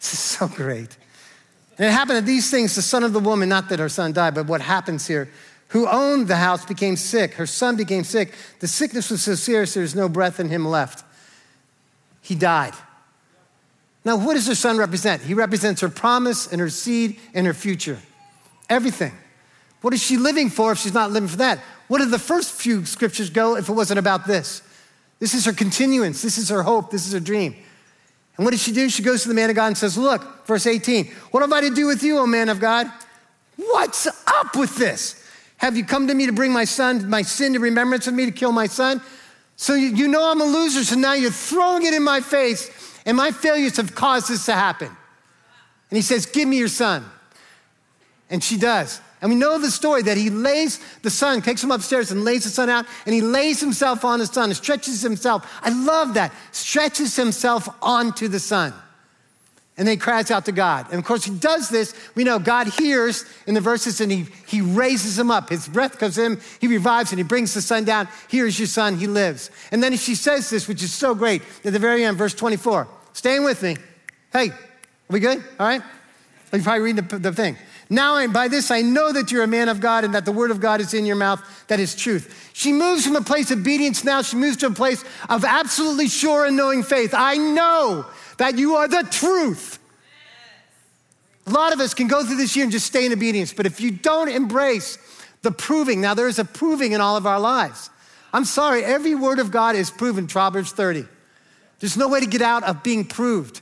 [0.00, 0.96] This is so great.
[1.78, 4.12] And it happened that these things, the son of the woman, not that her son
[4.12, 5.28] died, but what happens here,
[5.68, 7.34] who owned the house became sick.
[7.34, 8.34] Her son became sick.
[8.58, 11.04] The sickness was so serious there's no breath in him left.
[12.20, 12.74] He died.
[14.06, 15.20] Now, what does her son represent?
[15.20, 17.98] He represents her promise and her seed and her future.
[18.70, 19.12] Everything.
[19.80, 21.58] What is she living for if she's not living for that?
[21.88, 24.62] What did the first few scriptures go if it wasn't about this?
[25.18, 26.22] This is her continuance.
[26.22, 26.92] This is her hope.
[26.92, 27.56] This is her dream.
[28.36, 28.88] And what does she do?
[28.88, 31.62] She goes to the man of God and says, Look, verse 18, what have I
[31.62, 32.86] to do with you, O man of God?
[33.56, 35.20] What's up with this?
[35.56, 38.26] Have you come to me to bring my son, my sin to remembrance of me
[38.26, 39.02] to kill my son?
[39.56, 42.70] So you, you know I'm a loser, so now you're throwing it in my face,
[43.06, 44.88] and my failures have caused this to happen.
[44.88, 47.04] And he says, Give me your son.
[48.28, 49.00] And she does.
[49.22, 52.44] And we know the story that he lays the son, takes him upstairs and lays
[52.44, 55.50] the son out, and he lays himself on the son and stretches himself.
[55.62, 56.34] I love that.
[56.52, 58.74] Stretches himself onto the son.
[59.78, 60.86] And then he cries out to God.
[60.90, 61.94] And of course, he does this.
[62.14, 65.50] We know God hears in the verses and he, he raises him up.
[65.50, 68.08] His breath comes in, he revives and he brings the son down.
[68.28, 69.50] Here's your son, he lives.
[69.70, 72.88] And then she says this, which is so great, at the very end, verse 24.
[73.16, 73.78] Staying with me.
[74.30, 74.54] Hey, are
[75.08, 75.42] we good?
[75.58, 75.80] All right?
[76.52, 77.56] You're probably reading the, the thing.
[77.88, 80.32] Now, I, by this, I know that you're a man of God and that the
[80.32, 82.50] word of God is in your mouth, that is truth.
[82.52, 86.08] She moves from a place of obedience now, she moves to a place of absolutely
[86.08, 87.14] sure and knowing faith.
[87.16, 88.04] I know
[88.36, 89.78] that you are the truth.
[91.46, 93.64] A lot of us can go through this year and just stay in obedience, but
[93.64, 94.98] if you don't embrace
[95.40, 97.88] the proving, now there is a proving in all of our lives.
[98.34, 101.06] I'm sorry, every word of God is proven, Proverbs 30.
[101.80, 103.60] There's no way to get out of being proved.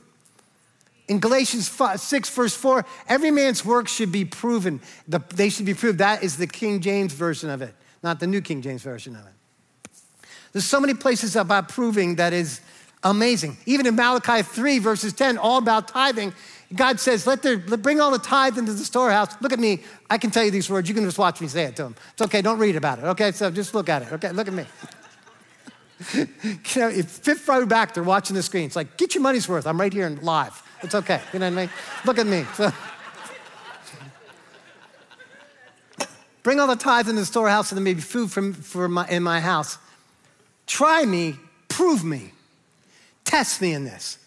[1.07, 4.81] In Galatians 5, 6, verse 4, every man's work should be proven.
[5.07, 5.99] The, they should be proved.
[5.99, 9.25] That is the King James version of it, not the New King James version of
[9.25, 9.33] it.
[10.51, 12.61] There's so many places about proving that is
[13.03, 13.57] amazing.
[13.65, 16.33] Even in Malachi 3, verses 10, all about tithing,
[16.73, 19.39] God says, let their, bring all the tithe into the storehouse.
[19.41, 19.83] Look at me.
[20.09, 20.89] I can tell you these words.
[20.89, 21.95] You can just watch me say it to them.
[22.13, 22.41] It's okay.
[22.41, 23.05] Don't read about it.
[23.05, 23.31] Okay.
[23.31, 24.13] So just look at it.
[24.13, 24.31] Okay.
[24.31, 24.65] Look at me.
[26.13, 26.27] you
[26.75, 28.65] know, if fifth row back, they're watching the screen.
[28.65, 29.65] It's like, get your money's worth.
[29.65, 30.61] I'm right here and live.
[30.81, 31.21] It's okay.
[31.31, 31.69] You know what I mean?
[32.05, 32.45] Look at me.
[32.55, 32.71] So,
[36.43, 39.23] bring all the tithes into the storehouse and there may be food for my, in
[39.23, 39.77] my house.
[40.67, 41.35] Try me,
[41.69, 42.31] prove me,
[43.23, 44.17] test me in this.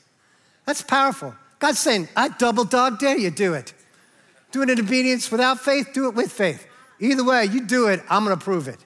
[0.64, 1.35] That's powerful.
[1.59, 3.74] God's saying, I double dog dare you do it.
[4.52, 6.66] Do it in obedience without faith, do it with faith.
[7.00, 8.78] Either way, you do it, I'm gonna prove it.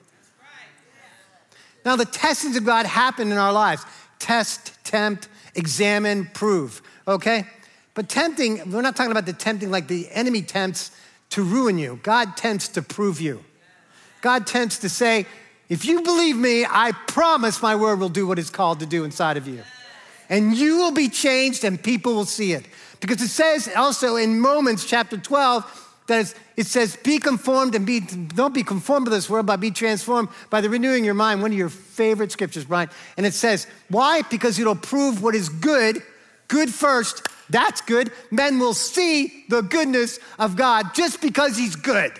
[1.85, 3.85] Now, the testings of God happen in our lives
[4.19, 7.45] test, tempt, examine, prove, okay?
[7.93, 10.91] But tempting, we're not talking about the tempting like the enemy tempts
[11.31, 11.99] to ruin you.
[12.03, 13.43] God tempts to prove you.
[14.21, 15.25] God tempts to say,
[15.67, 19.03] if you believe me, I promise my word will do what it's called to do
[19.03, 19.63] inside of you
[20.29, 22.65] and you will be changed and people will see it.
[22.99, 28.01] Because it says also in Romans chapter 12 that it says, be conformed and be,
[28.01, 31.41] don't be conformed to this world, but be transformed by the renewing your mind.
[31.41, 32.89] One of your favorite scriptures, Brian.
[33.15, 34.21] And it says, why?
[34.23, 36.01] Because it'll prove what is good,
[36.47, 37.25] good first.
[37.49, 38.11] That's good.
[38.31, 42.11] Men will see the goodness of God just because he's good.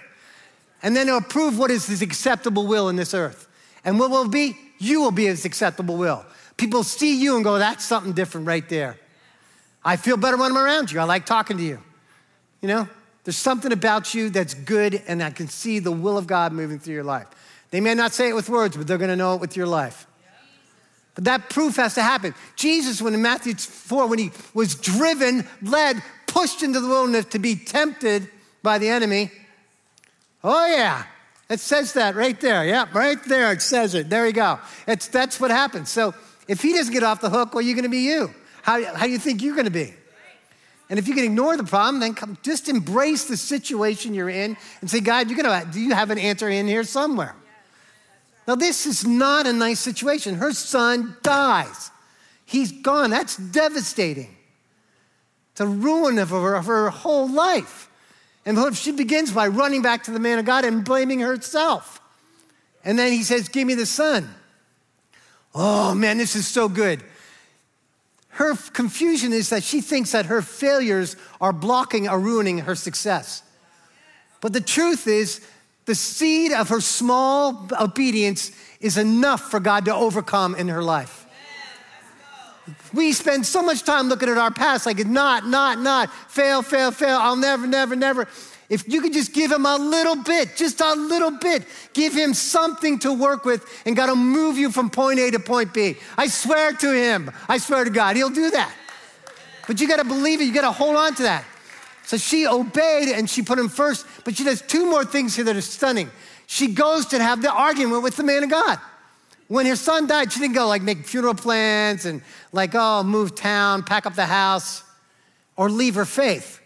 [0.81, 3.47] And then it'll prove what is his acceptable will in this earth.
[3.85, 4.57] And what will be?
[4.79, 6.25] You will be his acceptable will.
[6.57, 8.97] People see you and go, that's something different right there.
[9.83, 10.99] I feel better when I'm around you.
[10.99, 11.79] I like talking to you.
[12.61, 12.89] You know,
[13.23, 16.79] there's something about you that's good, and I can see the will of God moving
[16.79, 17.27] through your life.
[17.71, 20.05] They may not say it with words, but they're gonna know it with your life.
[21.15, 22.33] But that proof has to happen.
[22.55, 27.39] Jesus, when in Matthew 4, when he was driven, led, pushed into the wilderness to
[27.39, 28.27] be tempted
[28.63, 29.31] by the enemy,
[30.43, 31.03] oh yeah,
[31.49, 32.65] it says that right there.
[32.65, 34.09] Yeah, right there, it says it.
[34.09, 34.59] There you go.
[34.87, 35.89] It's, that's what happens.
[35.89, 36.15] So
[36.47, 38.33] if he doesn't get off the hook, well, you're going to be you.
[38.63, 39.93] How, how do you think you're going to be?
[40.93, 44.55] And if you can ignore the problem, then come, just embrace the situation you're in
[44.79, 47.35] and say, God, you're gonna, do you have an answer in here somewhere?
[48.47, 50.35] Now, this is not a nice situation.
[50.35, 51.89] Her son dies.
[52.45, 53.09] He's gone.
[53.09, 54.35] That's devastating.
[55.53, 57.89] It's a ruin of her, of her whole life.
[58.45, 62.01] And she begins by running back to the man of God and blaming herself.
[62.85, 64.29] And then he says, Give me the son.
[65.55, 67.03] Oh man, this is so good.
[68.33, 73.43] Her confusion is that she thinks that her failures are blocking or ruining her success.
[74.41, 75.45] But the truth is,
[75.85, 81.27] the seed of her small obedience is enough for God to overcome in her life.
[82.93, 86.91] We spend so much time looking at our past like not, not, not, fail, fail,
[86.91, 88.27] fail, I'll never, never, never.
[88.73, 92.33] If you could just give him a little bit, just a little bit, give him
[92.33, 95.95] something to work with, and God will move you from point A to point B.
[96.17, 98.73] I swear to him, I swear to God, he'll do that.
[99.67, 101.45] But you got to believe it, you got to hold on to that.
[102.07, 105.45] So she obeyed and she put him first, but she does two more things here
[105.45, 106.09] that are stunning.
[106.47, 108.79] She goes to have the argument with the man of God.
[109.49, 113.35] When her son died, she didn't go like make funeral plans and like, oh, move
[113.35, 114.83] town, pack up the house,
[115.57, 116.59] or leave her faith,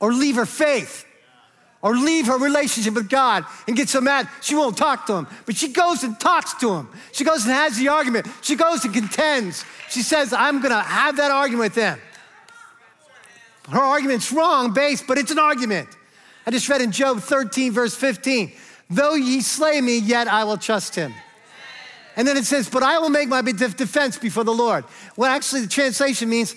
[0.00, 1.06] or leave her faith
[1.82, 5.26] or leave her relationship with God and get so mad she won't talk to him.
[5.44, 6.88] But she goes and talks to him.
[7.10, 8.28] She goes and has the argument.
[8.40, 9.64] She goes and contends.
[9.90, 11.98] She says, I'm going to have that argument with him.
[13.68, 15.88] Her argument's wrong based, but it's an argument.
[16.46, 18.52] I just read in Job 13, verse 15,
[18.90, 21.12] though ye slay me, yet I will trust him.
[22.16, 24.84] And then it says, but I will make my defense before the Lord.
[25.16, 26.54] Well, actually, the translation means,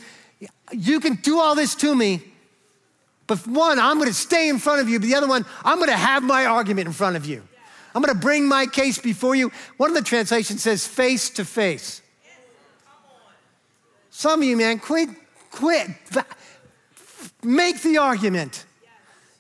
[0.72, 2.22] you can do all this to me,
[3.28, 5.00] but one, I'm to stay in front of you.
[5.00, 7.44] But the other one, I'm to have my argument in front of you.
[7.94, 9.52] I'm to bring my case before you.
[9.78, 12.02] One of the translations says face to face.
[14.10, 15.10] Some of you, man, quit,
[15.52, 15.88] quit.
[17.44, 18.66] Make the argument.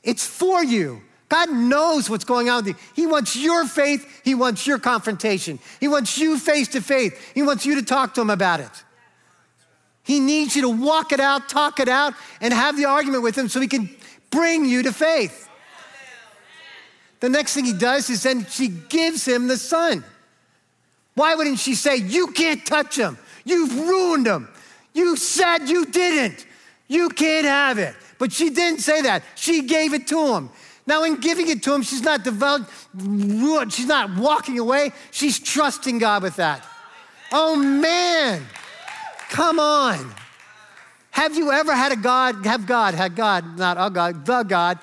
[0.03, 1.01] It's for you.
[1.27, 2.81] God knows what's going on with you.
[2.93, 4.21] He wants your faith.
[4.23, 5.59] He wants your confrontation.
[5.79, 7.13] He wants you face to face.
[7.33, 8.83] He wants you to talk to him about it.
[10.05, 13.37] He needs you to walk it out, talk it out, and have the argument with
[13.37, 13.89] him so he can
[14.29, 15.49] bring you to faith.
[17.19, 20.03] The next thing he does is then she gives him the son.
[21.15, 23.17] Why wouldn't she say, You can't touch him?
[23.45, 24.47] You've ruined him.
[24.93, 26.45] You said you didn't.
[26.87, 27.95] You can't have it.
[28.17, 29.23] But she didn't say that.
[29.35, 30.49] She gave it to him.
[30.87, 32.71] Now, in giving it to him, she's not developed,
[33.73, 34.91] she's not walking away.
[35.09, 36.63] She's trusting God with that.
[37.31, 38.45] Oh man,
[39.29, 40.13] come on.
[41.11, 44.79] Have you ever had a God, have God, had God, not a God, the God,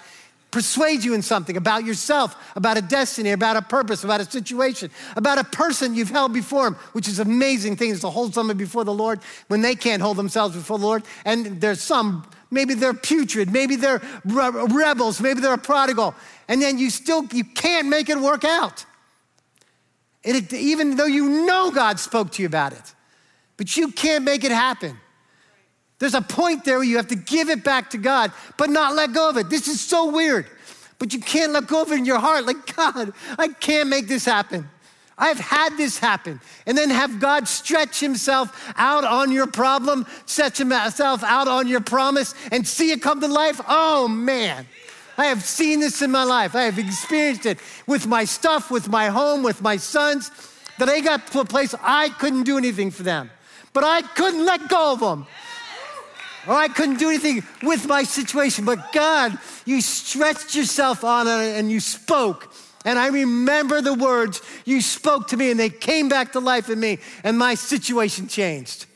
[0.51, 4.91] persuade you in something about yourself, about a destiny, about a purpose, about a situation,
[5.17, 8.85] about a person you've held before him, which is amazing things to hold someone before
[8.85, 11.03] the Lord when they can't hold themselves before the Lord.
[11.25, 13.51] And there's some Maybe they're putrid.
[13.51, 15.21] Maybe they're rebels.
[15.23, 16.15] Maybe they're a prodigal.
[16.49, 18.85] And then you still, you can't make it work out.
[20.23, 22.95] It, even though you know God spoke to you about it,
[23.57, 24.99] but you can't make it happen.
[25.99, 28.95] There's a point there where you have to give it back to God, but not
[28.95, 29.49] let go of it.
[29.49, 30.47] This is so weird,
[30.99, 32.45] but you can't let go of it in your heart.
[32.45, 34.69] Like, God, I can't make this happen.
[35.17, 36.41] I've had this happen.
[36.67, 41.81] And then have God stretch himself out on your problem, stretch himself out on your
[41.81, 43.61] promise, and see it come to life.
[43.69, 44.67] Oh, man.
[45.17, 46.57] I have seen this in my life.
[46.57, 50.31] I have experienced it with my stuff, with my home, with my sons,
[50.79, 53.31] that I got to a place I couldn't do anything for them.
[53.73, 55.27] But I couldn't let go of them.
[56.47, 58.65] Or oh, I couldn't do anything with my situation.
[58.65, 62.53] But God, you stretched yourself on it and you spoke
[62.85, 66.69] and I remember the words you spoke to me, and they came back to life
[66.69, 68.87] in me, and my situation changed.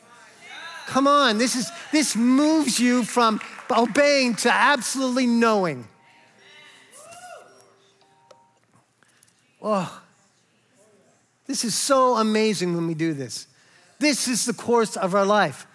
[0.87, 5.87] Come on, this, is, this moves you from obeying to absolutely knowing.
[9.62, 10.03] Oh,
[11.47, 13.47] this is so amazing when we do this.
[13.99, 15.67] This is the course of our life.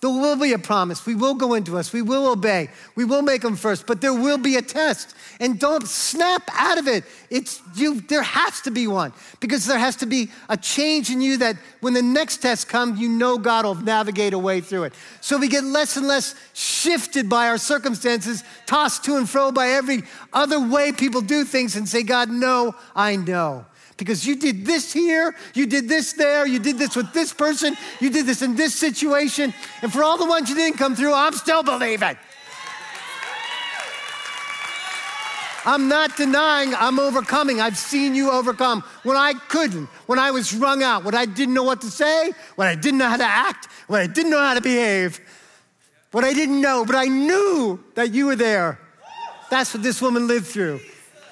[0.00, 1.04] There will be a promise.
[1.04, 1.92] We will go into us.
[1.92, 2.70] We will obey.
[2.94, 5.14] We will make them first, but there will be a test.
[5.40, 7.04] And don't snap out of it.
[7.28, 11.20] It's you there has to be one because there has to be a change in
[11.20, 14.84] you that when the next test comes, you know God will navigate a way through
[14.84, 14.94] it.
[15.20, 19.68] So we get less and less shifted by our circumstances, tossed to and fro by
[19.68, 23.66] every other way people do things and say, God, no, I know
[24.00, 27.76] because you did this here, you did this there, you did this with this person,
[28.00, 29.52] you did this in this situation.
[29.82, 32.16] And for all the ones you didn't come through, I'm still believing.
[35.66, 37.60] I'm not denying I'm overcoming.
[37.60, 41.52] I've seen you overcome when I couldn't, when I was wrung out, when I didn't
[41.52, 44.40] know what to say, when I didn't know how to act, when I didn't know
[44.40, 45.20] how to behave,
[46.10, 48.80] what I didn't know, but I knew that you were there.
[49.50, 50.80] That's what this woman lived through.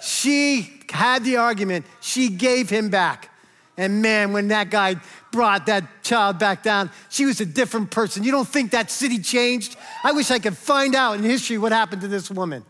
[0.02, 3.30] She had the argument, she gave him back.
[3.76, 4.96] And man, when that guy
[5.30, 8.24] brought that child back down, she was a different person.
[8.24, 9.76] You don't think that city changed?
[10.02, 12.64] I wish I could find out in history what happened to this woman.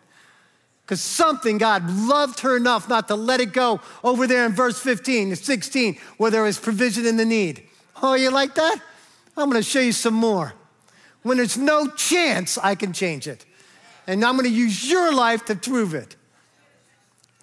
[0.85, 4.79] Because something, God loved her enough not to let it go over there in verse
[4.81, 7.63] 15 to 16, where there was provision in the need.
[8.03, 8.81] Oh, you like that?
[9.37, 10.55] I'm gonna show you some more.
[11.23, 13.45] When there's no chance I can change it.
[14.07, 16.17] And I'm gonna use your life to prove it.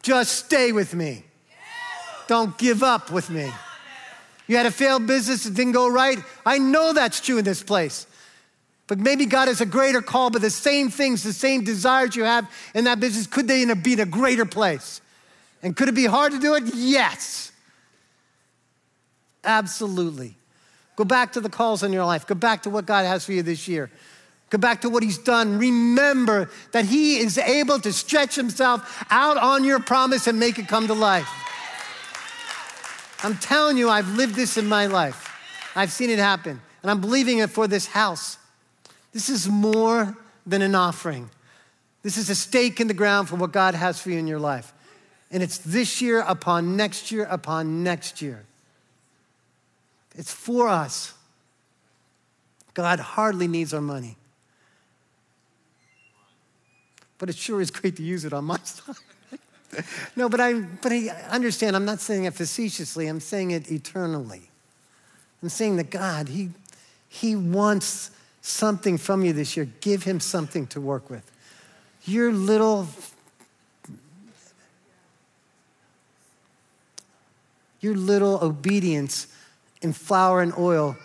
[0.06, 1.24] Just stay with me.
[2.28, 3.52] Don't give up with me.
[4.46, 6.20] You had a failed business, it didn't go right.
[6.46, 8.06] I know that's true in this place.
[8.86, 12.24] But maybe God has a greater call, but the same things, the same desires you
[12.24, 15.02] have in that business, could they be in a greater place?
[15.64, 16.66] And could it be hard to do it?
[16.76, 17.52] Yes.
[19.44, 20.36] Absolutely.
[20.98, 22.28] Go back to the calls in your life.
[22.28, 23.90] Go back to what God has for you this year.
[24.50, 25.58] Go back to what he's done.
[25.58, 30.68] Remember that he is able to stretch himself out on your promise and make it
[30.68, 31.30] come to life.
[33.24, 35.32] I'm telling you, I've lived this in my life.
[35.76, 38.38] I've seen it happen, and I'm believing it for this house.
[39.14, 41.30] This is more than an offering.
[42.04, 44.40] This is a stake in the ground for what God has for you in your
[44.40, 44.74] life.
[45.32, 48.46] And it's this year upon next year upon next year.
[50.16, 51.14] It's for us.
[52.76, 54.18] God hardly needs our money
[57.18, 58.96] but it sure is great to use it on my side.
[60.16, 64.50] no, but I, but I understand, I'm not saying it facetiously, I'm saying it eternally.
[65.42, 66.50] I'm saying that God, He,
[67.08, 68.12] he wants
[68.42, 69.68] something from you this year.
[69.82, 71.32] Give Him something to work with.
[72.06, 72.88] Your little,
[77.82, 79.28] your little obedience
[79.82, 80.96] in flour and oil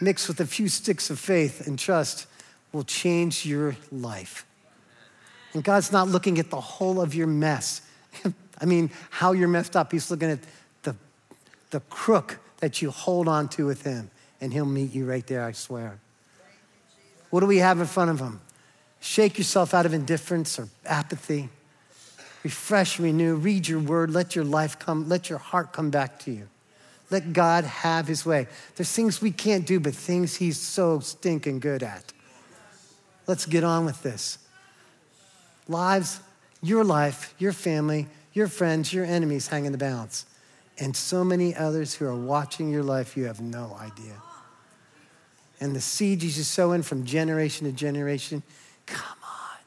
[0.00, 2.26] mixed with a few sticks of faith and trust
[2.72, 4.45] will change your life.
[5.56, 7.80] And God's not looking at the whole of your mess.
[8.60, 9.90] I mean, how you're messed up.
[9.90, 10.38] He's looking at
[10.82, 10.94] the,
[11.70, 15.46] the crook that you hold on to with Him, and He'll meet you right there,
[15.46, 15.98] I swear.
[17.30, 18.42] What do we have in front of Him?
[19.00, 21.48] Shake yourself out of indifference or apathy.
[22.44, 26.32] refresh, renew, read your word, let your life come, let your heart come back to
[26.32, 26.48] you.
[27.10, 28.46] Let God have his way.
[28.74, 32.12] There's things we can't do, but things he's so stinking good at.
[33.26, 34.36] Let's get on with this.
[35.68, 36.20] Lives,
[36.62, 40.26] your life, your family, your friends, your enemies hang in the balance.
[40.78, 44.22] And so many others who are watching your life, you have no idea.
[45.58, 48.42] And the seeds you sow in from generation to generation,
[48.84, 49.58] come on.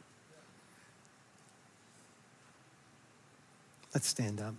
[3.94, 4.54] Let's stand up.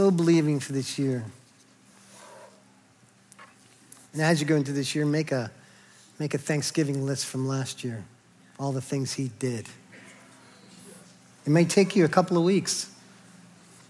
[0.00, 1.22] So believing for this year.
[4.14, 5.50] And as you go into this year, make a,
[6.18, 8.02] make a Thanksgiving list from last year,
[8.58, 9.66] all the things he did.
[11.44, 12.90] It may take you a couple of weeks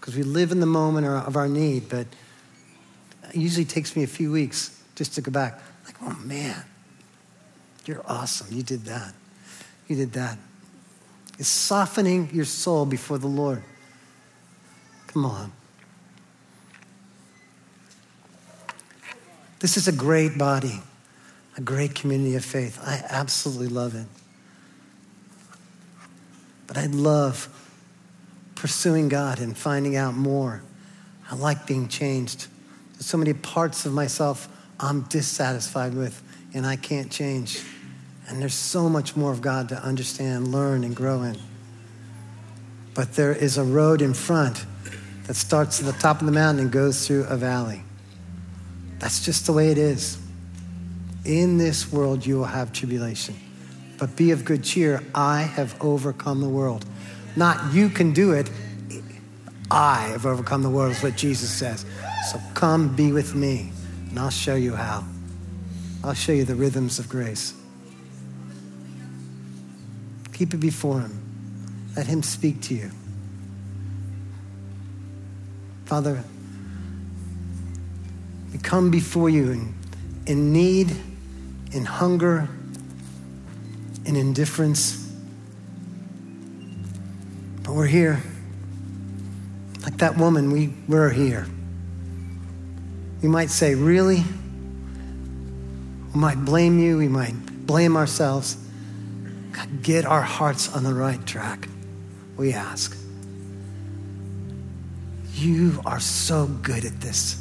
[0.01, 2.07] because we live in the moment of our need, but
[3.29, 5.61] it usually takes me a few weeks just to go back.
[5.85, 6.61] Like, oh man,
[7.85, 8.47] you're awesome.
[8.53, 9.13] You did that.
[9.87, 10.37] You did that.
[11.39, 13.63] It's softening your soul before the Lord.
[15.07, 15.53] Come on.
[19.61, 20.81] This is a great body,
[21.55, 22.79] a great community of faith.
[22.83, 24.07] I absolutely love it.
[26.65, 27.47] But I love
[28.55, 30.63] pursuing God and finding out more.
[31.29, 32.47] I like being changed.
[32.93, 34.49] There's so many parts of myself
[34.79, 36.23] I'm dissatisfied with
[36.55, 37.63] and I can't change.
[38.27, 41.37] And there's so much more of God to understand, learn, and grow in.
[42.95, 44.65] But there is a road in front
[45.27, 47.83] that starts at the top of the mountain and goes through a valley.
[49.01, 50.19] That's just the way it is.
[51.25, 53.35] In this world, you will have tribulation.
[53.97, 55.03] But be of good cheer.
[55.13, 56.85] I have overcome the world.
[57.35, 58.49] Not you can do it.
[59.71, 61.85] I have overcome the world, is what Jesus says.
[62.31, 63.71] So come be with me,
[64.09, 65.03] and I'll show you how.
[66.03, 67.53] I'll show you the rhythms of grace.
[70.33, 71.21] Keep it before Him.
[71.95, 72.91] Let Him speak to you.
[75.85, 76.23] Father,
[78.51, 79.73] we come before you in,
[80.25, 80.95] in need,
[81.71, 82.47] in hunger,
[84.05, 84.97] in indifference.
[87.63, 88.21] But we're here.
[89.83, 91.47] Like that woman, we, we're here.
[93.21, 94.23] We might say, Really?
[96.13, 96.97] We might blame you.
[96.97, 97.33] We might
[97.65, 98.57] blame ourselves.
[99.53, 101.67] God, get our hearts on the right track,
[102.37, 102.97] we ask.
[105.35, 107.40] You are so good at this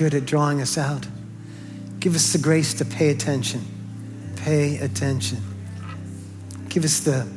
[0.00, 1.06] good at drawing us out.
[1.98, 3.60] Give us the grace to pay attention.
[4.34, 5.42] Pay attention.
[6.70, 7.28] Give us the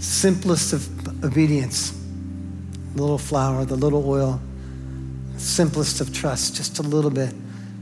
[0.00, 1.92] simplest of obedience
[2.94, 4.40] the little flour, the little oil,
[5.36, 7.32] simplest of trust, just a little bit,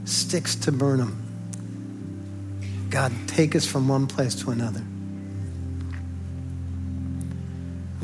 [0.05, 2.87] sticks to burn them.
[2.91, 4.83] God, take us from one place to another.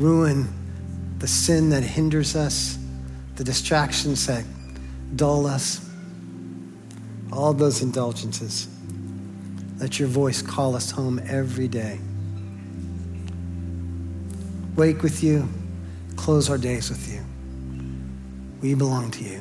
[0.00, 0.48] Ruin
[1.20, 2.76] the sin that hinders us,
[3.36, 4.44] the distractions that
[5.14, 5.87] dull us
[7.32, 8.68] all those indulgences.
[9.78, 12.00] Let your voice call us home every day.
[14.76, 15.48] Wake with you,
[16.16, 17.24] close our days with you.
[18.60, 19.40] We belong to you.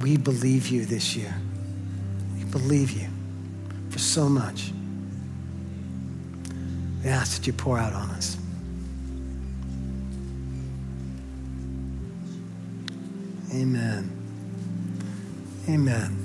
[0.00, 1.34] We believe you this year.
[2.36, 3.08] We believe you
[3.90, 4.72] for so much.
[7.02, 8.36] We ask that you pour out on us.
[13.54, 14.23] Amen.
[15.68, 16.20] Amen.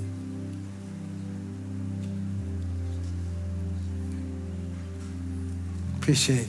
[5.96, 6.46] Appreciate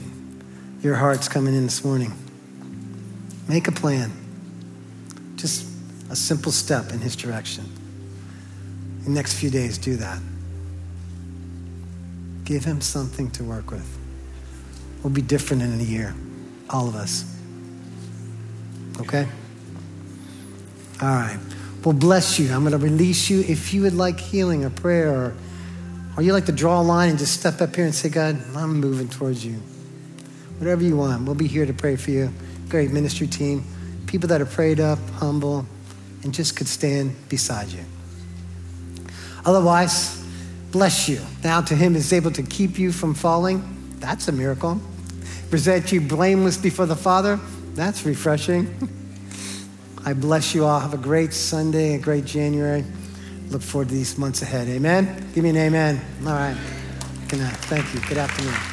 [0.82, 2.12] your hearts coming in this morning.
[3.48, 4.12] Make a plan.
[5.36, 5.66] Just
[6.10, 7.64] a simple step in His direction.
[8.98, 10.20] In the next few days, do that.
[12.44, 13.88] Give Him something to work with.
[15.02, 16.14] We'll be different in a year,
[16.68, 17.24] all of us.
[19.00, 19.26] Okay?
[21.00, 21.38] All right
[21.84, 22.52] will bless you.
[22.52, 23.40] I'm going to release you.
[23.40, 25.34] If you would like healing or prayer, or,
[26.16, 28.40] or you like to draw a line and just step up here and say, God,
[28.54, 29.54] I'm moving towards you.
[30.58, 32.32] Whatever you want, we'll be here to pray for you.
[32.68, 33.64] Great ministry team,
[34.06, 35.66] people that are prayed up, humble,
[36.22, 37.84] and just could stand beside you.
[39.44, 40.24] Otherwise,
[40.70, 41.20] bless you.
[41.42, 43.96] Now to him is able to keep you from falling.
[43.98, 44.80] That's a miracle.
[45.50, 47.40] Present you blameless before the Father.
[47.74, 48.98] That's refreshing.
[50.04, 50.80] I bless you all.
[50.80, 52.84] Have a great Sunday, a great January.
[53.50, 54.68] Look forward to these months ahead.
[54.68, 55.30] Amen?
[55.34, 56.00] Give me an amen.
[56.26, 56.56] All right.
[57.28, 57.56] Good night.
[57.56, 58.00] Thank you.
[58.08, 58.71] Good afternoon.